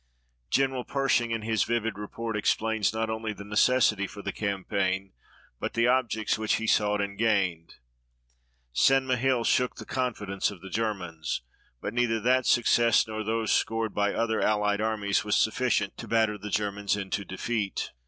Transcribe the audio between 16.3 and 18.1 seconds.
the Germans into defeat.